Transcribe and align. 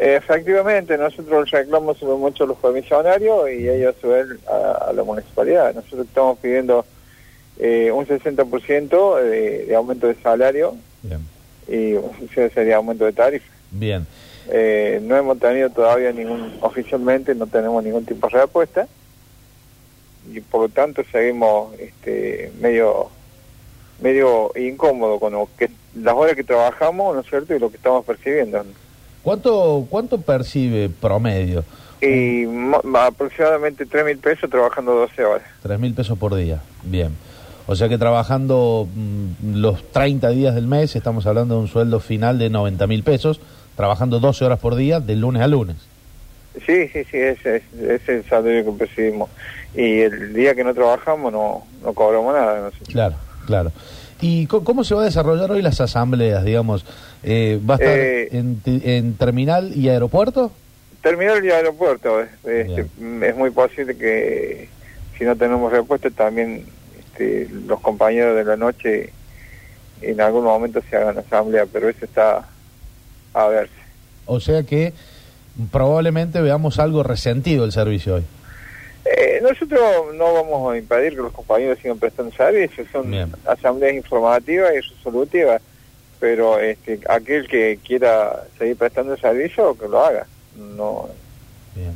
Efectivamente, 0.00 0.96
nosotros 0.96 1.50
sube 1.50 2.16
mucho 2.16 2.44
a 2.44 2.46
los 2.46 2.58
comisionarios 2.58 3.50
y 3.50 3.68
ellos 3.68 3.94
suben 4.00 4.38
a, 4.46 4.88
a 4.88 4.92
la 4.92 5.02
municipalidad. 5.02 5.74
Nosotros 5.74 6.06
estamos 6.06 6.38
pidiendo 6.38 6.84
eh, 7.58 7.90
un 7.90 8.06
60% 8.06 9.22
de, 9.22 9.66
de 9.66 9.74
aumento 9.74 10.06
de 10.06 10.14
salario 10.22 10.76
Bien. 11.02 11.20
y 11.66 11.94
ese 12.24 12.50
sería 12.50 12.76
aumento 12.76 13.04
de 13.04 13.12
tarifa. 13.12 13.52
Bien. 13.70 14.06
Eh, 14.50 15.00
no 15.02 15.16
hemos 15.16 15.38
tenido 15.38 15.68
todavía 15.70 16.12
ningún, 16.12 16.56
oficialmente 16.60 17.34
no 17.34 17.46
tenemos 17.46 17.82
ningún 17.82 18.06
tipo 18.06 18.28
de 18.28 18.38
respuesta 18.38 18.88
y 20.32 20.40
por 20.40 20.62
lo 20.62 20.68
tanto 20.68 21.02
seguimos 21.10 21.74
este, 21.78 22.52
medio 22.60 23.10
medio 24.00 24.52
incómodo 24.56 25.18
con 25.18 25.32
lo 25.32 25.48
que, 25.58 25.68
las 25.96 26.14
horas 26.14 26.36
que 26.36 26.44
trabajamos, 26.44 27.14
¿no 27.14 27.20
es 27.22 27.28
cierto? 27.28 27.54
Y 27.54 27.58
lo 27.58 27.70
que 27.70 27.76
estamos 27.76 28.04
percibiendo. 28.04 28.64
¿Cuánto, 29.28 29.86
cuánto 29.90 30.18
percibe 30.22 30.88
promedio? 30.88 31.62
Y 32.00 32.46
aproximadamente 32.94 33.84
3 33.84 34.06
mil 34.06 34.16
pesos 34.16 34.48
trabajando 34.48 34.94
12 34.94 35.22
horas. 35.22 35.46
Tres 35.62 35.78
mil 35.78 35.92
pesos 35.92 36.16
por 36.16 36.34
día. 36.34 36.62
Bien. 36.82 37.14
O 37.66 37.76
sea 37.76 37.90
que 37.90 37.98
trabajando 37.98 38.88
mm, 38.90 39.56
los 39.60 39.92
30 39.92 40.30
días 40.30 40.54
del 40.54 40.66
mes, 40.66 40.96
estamos 40.96 41.26
hablando 41.26 41.56
de 41.56 41.60
un 41.60 41.68
sueldo 41.68 42.00
final 42.00 42.38
de 42.38 42.48
90 42.48 42.86
mil 42.86 43.02
pesos, 43.02 43.38
trabajando 43.76 44.18
12 44.18 44.46
horas 44.46 44.60
por 44.60 44.76
día, 44.76 44.98
de 44.98 45.14
lunes 45.14 45.42
a 45.42 45.46
lunes. 45.46 45.76
Sí, 46.64 46.88
sí, 46.88 47.04
sí, 47.04 47.18
ese 47.18 47.56
es, 47.56 47.62
es 47.78 48.08
el 48.08 48.24
salario 48.24 48.64
que 48.64 48.78
percibimos. 48.78 49.28
Y 49.74 50.00
el 50.00 50.32
día 50.32 50.54
que 50.54 50.64
no 50.64 50.72
trabajamos 50.72 51.30
no, 51.30 51.66
no 51.84 51.92
cobramos 51.92 52.32
nada. 52.32 52.60
No 52.62 52.70
sé. 52.70 52.90
Claro, 52.90 53.16
claro. 53.44 53.72
¿Y 54.20 54.46
cómo 54.46 54.82
se 54.84 54.94
va 54.94 55.02
a 55.02 55.04
desarrollar 55.04 55.50
hoy 55.52 55.62
las 55.62 55.80
asambleas, 55.80 56.44
digamos? 56.44 56.84
Eh, 57.22 57.60
¿Va 57.68 57.74
a 57.74 57.78
estar 57.78 57.96
Eh, 57.98 58.28
en, 58.32 58.60
en 58.66 59.14
terminal 59.14 59.72
y 59.76 59.88
aeropuerto? 59.88 60.50
Terminal 61.02 61.44
y 61.44 61.50
aeropuerto. 61.50 62.20
eh, 62.20 62.28
este, 62.44 62.86
es 63.28 63.36
muy 63.36 63.50
posible 63.50 63.96
que 63.96 64.68
si 65.16 65.24
no 65.24 65.36
tenemos 65.36 65.70
respuesta 65.70 66.10
también 66.10 66.64
este, 66.98 67.48
los 67.66 67.80
compañeros 67.80 68.36
de 68.36 68.44
la 68.44 68.56
noche 68.56 69.12
en 70.02 70.20
algún 70.20 70.44
momento 70.44 70.80
se 70.88 70.96
hagan 70.96 71.18
asamblea, 71.18 71.66
pero 71.72 71.88
eso 71.88 72.04
está 72.04 72.48
a 73.34 73.46
verse. 73.46 73.72
O 74.26 74.40
sea 74.40 74.62
que 74.64 74.92
probablemente 75.70 76.40
veamos 76.40 76.78
algo 76.78 77.02
resentido 77.02 77.64
el 77.64 77.72
servicio 77.72 78.16
hoy. 78.16 78.24
Eh, 79.16 79.40
nosotros 79.42 79.80
no 80.16 80.34
vamos 80.34 80.72
a 80.72 80.76
impedir 80.76 81.12
que 81.14 81.22
los 81.22 81.32
compañeros 81.32 81.78
sigan 81.80 81.98
prestando 81.98 82.30
servicios, 82.36 82.86
son 82.92 83.10
Bien. 83.10 83.32
asambleas 83.46 83.94
informativas 83.94 84.72
y 84.74 84.80
resolutivas, 84.80 85.62
pero 86.20 86.58
este, 86.58 87.00
aquel 87.08 87.48
que 87.48 87.78
quiera 87.86 88.44
seguir 88.58 88.76
prestando 88.76 89.16
servicio, 89.16 89.76
que 89.78 89.88
lo 89.88 90.04
haga. 90.04 90.26
No, 90.76 91.08
Bien. 91.74 91.92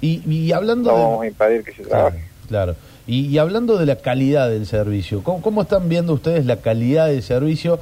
Y, 0.00 0.22
y 0.30 0.52
hablando 0.52 0.90
no 0.90 0.96
de- 0.98 1.02
vamos 1.02 1.22
a 1.22 1.26
impedir 1.28 1.62
que 1.64 1.70
se 1.72 1.82
Claro, 1.84 1.90
trabaje. 2.10 2.24
claro. 2.48 2.76
Y, 3.06 3.26
y 3.28 3.38
hablando 3.38 3.78
de 3.78 3.86
la 3.86 3.96
calidad 3.96 4.50
del 4.50 4.66
servicio, 4.66 5.22
¿cómo, 5.22 5.40
cómo 5.40 5.62
están 5.62 5.88
viendo 5.88 6.12
ustedes 6.12 6.44
la 6.46 6.56
calidad 6.56 7.06
del 7.06 7.22
servicio? 7.22 7.78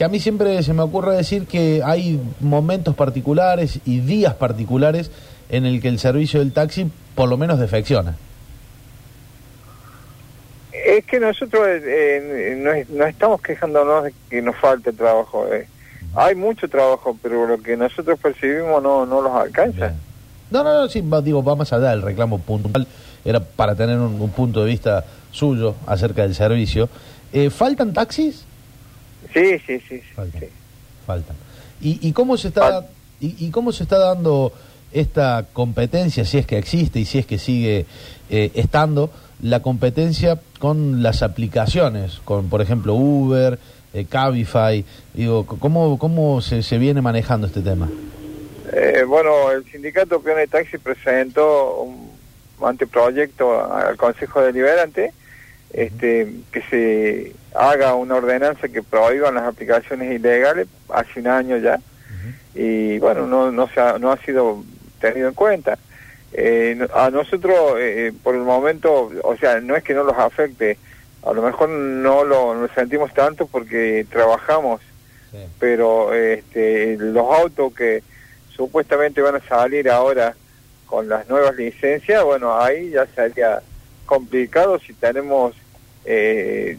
Que 0.00 0.04
a 0.04 0.08
mí 0.08 0.18
siempre 0.18 0.62
se 0.62 0.72
me 0.72 0.80
ocurre 0.80 1.14
decir 1.14 1.46
que 1.46 1.82
hay 1.84 2.18
momentos 2.40 2.94
particulares 2.94 3.80
y 3.84 4.00
días 4.00 4.32
particulares 4.32 5.10
en 5.50 5.66
el 5.66 5.82
que 5.82 5.88
el 5.88 5.98
servicio 5.98 6.40
del 6.40 6.54
taxi 6.54 6.90
por 7.14 7.28
lo 7.28 7.36
menos 7.36 7.58
defecciona. 7.58 8.16
Es 10.72 11.04
que 11.04 11.20
nosotros 11.20 11.66
eh, 11.66 11.82
eh, 11.84 12.56
no, 12.88 12.96
no 12.96 13.04
estamos 13.04 13.42
quejándonos 13.42 14.04
de 14.04 14.14
que 14.30 14.40
nos 14.40 14.56
falte 14.56 14.90
trabajo. 14.94 15.46
eh. 15.52 15.68
Hay 16.14 16.34
mucho 16.34 16.66
trabajo, 16.66 17.14
pero 17.22 17.46
lo 17.46 17.58
que 17.62 17.76
nosotros 17.76 18.18
percibimos 18.18 18.82
no, 18.82 19.04
no 19.04 19.20
los 19.20 19.32
alcanza. 19.34 19.88
Bien. 19.88 19.98
No, 20.50 20.64
no, 20.64 20.80
no, 20.80 20.88
sí, 20.88 21.02
va, 21.02 21.20
digo, 21.20 21.44
va 21.44 21.56
más 21.56 21.74
allá 21.74 21.90
del 21.90 22.00
reclamo 22.00 22.38
puntual. 22.38 22.86
Era 23.22 23.40
para 23.40 23.74
tener 23.74 23.98
un, 23.98 24.18
un 24.18 24.30
punto 24.30 24.60
de 24.64 24.66
vista 24.70 25.04
suyo 25.30 25.74
acerca 25.86 26.22
del 26.22 26.34
servicio. 26.34 26.88
Eh, 27.34 27.50
¿Faltan 27.50 27.92
taxis? 27.92 28.46
Sí, 29.32 29.58
sí, 29.66 29.80
sí. 29.88 30.00
Faltan. 30.14 30.40
sí. 30.40 30.46
faltan. 31.06 31.36
¿Y, 31.80 32.08
y 32.08 32.12
cómo 32.12 32.36
se 32.36 32.48
está 32.48 32.82
Fal- 32.82 32.86
y, 33.20 33.46
y 33.46 33.50
cómo 33.50 33.72
se 33.72 33.82
está 33.84 33.98
dando 33.98 34.52
esta 34.92 35.46
competencia, 35.52 36.24
si 36.24 36.38
es 36.38 36.46
que 36.46 36.58
existe 36.58 36.98
y 36.98 37.04
si 37.04 37.18
es 37.18 37.26
que 37.26 37.38
sigue 37.38 37.86
eh, 38.28 38.50
estando, 38.54 39.10
la 39.42 39.60
competencia 39.60 40.40
con 40.58 41.02
las 41.02 41.22
aplicaciones, 41.22 42.20
con 42.24 42.48
por 42.48 42.60
ejemplo 42.60 42.94
Uber, 42.94 43.58
eh, 43.94 44.04
Cabify? 44.08 44.84
Digo, 45.14 45.46
¿cómo, 45.46 45.98
cómo 45.98 46.40
se, 46.40 46.62
se 46.62 46.78
viene 46.78 47.00
manejando 47.02 47.46
este 47.46 47.60
tema? 47.60 47.88
Eh, 48.72 49.04
bueno, 49.06 49.50
el 49.50 49.64
sindicato 49.70 50.20
Peón 50.20 50.38
de 50.38 50.46
Taxi 50.46 50.78
presentó 50.78 51.82
un 51.82 52.10
anteproyecto 52.62 53.64
al 53.72 53.96
Consejo 53.96 54.42
Deliberante 54.42 55.12
este, 55.72 56.32
que 56.52 56.62
se 56.62 57.32
haga 57.54 57.94
una 57.94 58.16
ordenanza 58.16 58.68
que 58.68 58.82
prohíban 58.82 59.34
las 59.34 59.44
aplicaciones 59.44 60.12
ilegales 60.12 60.68
hace 60.88 61.20
un 61.20 61.28
año 61.28 61.56
ya. 61.58 61.80
Y 62.54 62.98
bueno, 62.98 63.26
no, 63.26 63.52
no, 63.52 63.68
se 63.68 63.80
ha, 63.80 63.98
no 63.98 64.10
ha 64.10 64.16
sido 64.18 64.64
tenido 65.00 65.28
en 65.28 65.34
cuenta. 65.34 65.78
Eh, 66.32 66.86
a 66.94 67.10
nosotros, 67.10 67.74
eh, 67.78 68.12
por 68.22 68.34
el 68.34 68.42
momento, 68.42 69.10
o 69.22 69.36
sea, 69.36 69.60
no 69.60 69.76
es 69.76 69.84
que 69.84 69.94
no 69.94 70.04
los 70.04 70.16
afecte, 70.16 70.76
a 71.24 71.32
lo 71.32 71.42
mejor 71.42 71.68
no 71.68 72.24
lo, 72.24 72.54
no 72.54 72.62
lo 72.62 72.74
sentimos 72.74 73.12
tanto 73.14 73.46
porque 73.46 74.06
trabajamos 74.10 74.80
pero 75.58 76.12
este, 76.14 76.96
los 76.98 77.26
autos 77.32 77.72
que 77.74 78.02
supuestamente 78.54 79.20
van 79.20 79.36
a 79.36 79.48
salir 79.48 79.88
ahora 79.88 80.34
con 80.86 81.08
las 81.08 81.28
nuevas 81.28 81.54
licencias, 81.56 82.22
bueno, 82.24 82.58
ahí 82.58 82.90
ya 82.90 83.06
sería 83.14 83.62
complicado 84.10 84.80
si 84.80 84.92
tenemos 84.92 85.54
eh, 86.04 86.76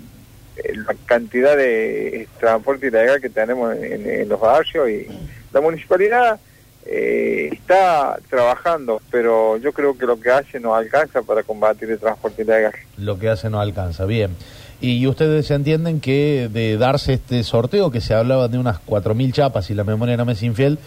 la 0.85 0.93
cantidad 1.05 1.55
de 1.55 2.27
transporte 2.41 2.87
ilegal 2.87 3.21
que 3.21 3.29
tenemos 3.29 3.73
en, 3.73 4.05
en 4.05 4.27
los 4.27 4.39
barrios 4.39 4.89
y 4.89 5.07
la 5.53 5.61
municipalidad 5.61 6.41
eh, 6.85 7.49
está 7.53 8.19
trabajando, 8.29 9.01
pero 9.09 9.55
yo 9.57 9.71
creo 9.71 9.97
que 9.97 10.05
lo 10.05 10.19
que 10.19 10.29
hace 10.29 10.59
no 10.59 10.75
alcanza 10.75 11.21
para 11.21 11.43
combatir 11.43 11.89
el 11.89 11.99
transporte 11.99 12.41
ilegal. 12.41 12.73
Lo 12.97 13.17
que 13.17 13.29
hace 13.29 13.49
no 13.49 13.61
alcanza, 13.61 14.05
bien. 14.05 14.35
Y 14.81 15.07
ustedes 15.07 15.49
entienden 15.51 16.01
que 16.01 16.49
de 16.51 16.75
darse 16.77 17.13
este 17.13 17.43
sorteo, 17.43 17.91
que 17.91 18.01
se 18.01 18.13
hablaba 18.13 18.49
de 18.49 18.57
unas 18.57 18.85
4.000 18.85 19.31
chapas, 19.31 19.69
y 19.69 19.73
la 19.73 19.85
memoria 19.85 20.17
no 20.17 20.25
me 20.25 20.33
es 20.33 20.43
infiel, 20.43 20.79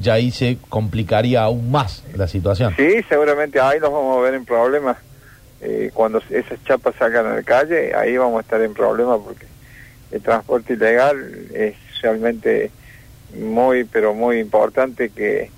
ya 0.00 0.14
ahí 0.14 0.30
se 0.30 0.56
complicaría 0.70 1.42
aún 1.42 1.70
más 1.70 2.04
la 2.14 2.26
situación. 2.26 2.72
Sí, 2.78 3.04
seguramente 3.06 3.60
ahí 3.60 3.78
los 3.80 3.92
vamos 3.92 4.16
a 4.16 4.20
ver 4.22 4.34
en 4.34 4.46
problemas. 4.46 5.09
Eh, 5.62 5.90
cuando 5.92 6.22
esas 6.30 6.62
chapas 6.64 6.94
salgan 6.96 7.26
a 7.26 7.34
la 7.34 7.42
calle, 7.42 7.94
ahí 7.94 8.16
vamos 8.16 8.38
a 8.38 8.40
estar 8.40 8.62
en 8.62 8.72
problemas 8.72 9.20
porque 9.22 9.46
el 10.10 10.22
transporte 10.22 10.72
ilegal 10.72 11.48
es 11.52 11.74
realmente 12.02 12.70
muy, 13.38 13.84
pero 13.84 14.14
muy 14.14 14.38
importante 14.38 15.10
que, 15.10 15.50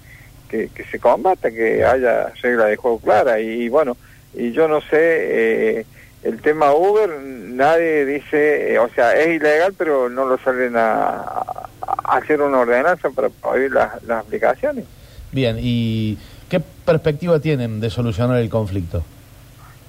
que, 0.48 0.84
se 0.90 0.98
combata, 0.98 1.50
que 1.50 1.84
haya 1.84 2.32
reglas 2.42 2.68
de 2.68 2.76
juego 2.76 2.98
claras. 2.98 3.40
Y, 3.40 3.68
bueno, 3.68 3.96
y 4.34 4.52
yo 4.52 4.68
no 4.68 4.80
sé, 4.80 4.88
eh, 4.92 5.86
el 6.22 6.40
tema 6.40 6.74
Uber, 6.74 7.08
nadie 7.20 8.04
dice, 8.04 8.74
eh, 8.74 8.78
o 8.78 8.88
sea, 8.90 9.14
es 9.14 9.36
ilegal, 9.36 9.72
pero 9.76 10.08
no 10.08 10.26
lo 10.26 10.36
salen 10.38 10.74
a, 10.76 11.68
hacer 12.04 12.42
una 12.42 12.58
ordenanza 12.58 13.08
para 13.10 13.28
prohibir 13.28 13.72
las 13.72 14.10
aplicaciones. 14.10 14.84
Bien, 15.30 15.56
¿y 15.58 16.18
qué 16.50 16.60
perspectiva 16.60 17.40
tienen 17.40 17.80
de 17.80 17.88
solucionar 17.88 18.38
el 18.38 18.50
conflicto? 18.50 19.02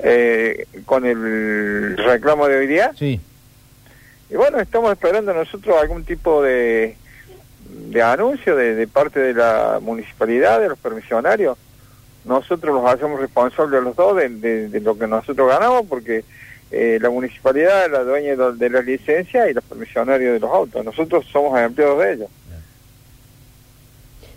Eh, 0.03 0.65
con 0.85 1.05
el 1.05 1.97
reclamo 1.97 2.47
de 2.47 2.57
hoy 2.57 2.67
día. 2.67 2.91
Sí, 2.97 3.19
Y 4.29 4.35
bueno, 4.35 4.59
estamos 4.59 4.91
esperando 4.91 5.33
nosotros 5.33 5.75
algún 5.81 6.03
tipo 6.03 6.41
de, 6.43 6.95
de 7.89 8.01
anuncio 8.01 8.55
de, 8.55 8.75
de 8.75 8.87
parte 8.87 9.19
de 9.19 9.33
la 9.33 9.79
municipalidad, 9.81 10.59
de 10.59 10.69
los 10.69 10.77
permisionarios. 10.79 11.57
Nosotros 12.25 12.73
los 12.75 12.85
hacemos 12.85 13.19
responsables 13.19 13.79
a 13.81 13.83
los 13.83 13.95
dos 13.95 14.15
de, 14.17 14.29
de- 14.29 14.69
de 14.69 14.79
lo 14.79 14.97
que 14.97 15.07
nosotros 15.07 15.47
ganamos 15.49 15.85
porque 15.87 16.23
eh, 16.71 16.97
la 17.01 17.09
municipalidad 17.09 17.85
es 17.85 17.91
la 17.91 18.03
dueña 18.03 18.35
de, 18.35 18.53
de 18.53 18.69
la 18.69 18.81
licencia 18.81 19.49
y 19.49 19.53
los 19.53 19.63
permisionarios 19.63 20.33
de 20.33 20.39
los 20.39 20.49
autos. 20.51 20.83
Nosotros 20.85 21.25
somos 21.31 21.59
empleados 21.59 21.99
de 21.99 22.13
ellos. 22.13 22.29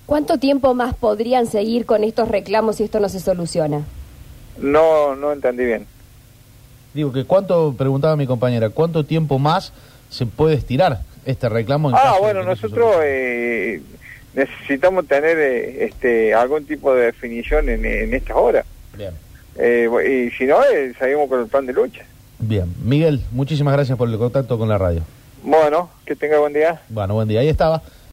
¿Cuánto 0.05 0.39
tiempo 0.39 0.75
más 0.75 0.95
podrían 0.95 1.47
seguir 1.47 1.85
con 1.87 2.05
estos 2.05 2.29
reclamos 2.29 2.77
si 2.77 2.85
esto 2.85 3.01
no 3.01 3.09
se 3.09 3.19
soluciona? 3.21 3.83
No, 4.59 5.15
no 5.17 5.33
entendí 5.33 5.65
bien. 5.65 5.87
digo 6.95 7.13
que 7.13 7.25
cuánto, 7.25 7.75
preguntaba 7.77 8.17
mi 8.17 8.27
compañera, 8.27 8.71
¿cuánto 8.71 9.05
tiempo 9.05 9.39
más 9.39 9.73
se 10.11 10.27
puede 10.27 10.55
estirar 10.55 11.01
este 11.25 11.49
reclamo? 11.49 11.91
en 11.91 11.97
Ah, 11.99 12.15
bueno, 12.21 12.43
nosotros 12.43 12.97
eh, 13.03 13.83
necesitamos 14.35 15.07
tener 15.07 15.37
eh, 15.39 15.85
este 15.85 16.35
algún 16.35 16.65
tipo 16.65 16.95
de 16.95 17.07
definición 17.07 17.69
en, 17.69 17.85
en 17.85 18.15
estas 18.15 18.37
horas. 18.37 18.65
Bien. 18.97 19.13
Eh, 19.57 19.89
y 20.31 20.37
si 20.37 20.45
no, 20.45 20.63
eh, 20.65 20.93
seguimos 20.99 21.29
con 21.29 21.41
el 21.41 21.47
plan 21.47 21.67
de 21.67 21.73
lucha. 21.73 22.05
Bien, 22.39 22.73
Miguel, 22.85 23.23
muchísimas 23.33 23.73
gracias 23.75 23.97
por 23.97 24.09
el 24.09 24.19
contacto 24.19 24.59
con 24.59 24.69
la 24.69 24.77
radio. 24.79 25.03
Bueno, 25.43 25.91
que 26.05 26.15
tenga 26.17 26.39
buen 26.39 26.53
día. 26.53 26.81
Bueno, 26.89 27.15
buen 27.15 27.29
día. 27.29 27.41
Ahí 27.41 27.49
estaba 27.49 27.83